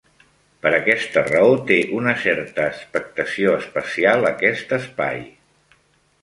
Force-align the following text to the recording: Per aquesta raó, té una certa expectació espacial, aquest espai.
Per 0.61 0.69
aquesta 0.77 1.21
raó, 1.27 1.51
té 1.71 1.77
una 1.97 2.15
certa 2.23 2.65
expectació 2.71 3.53
espacial, 3.59 4.27
aquest 4.31 4.75
espai. 4.81 5.23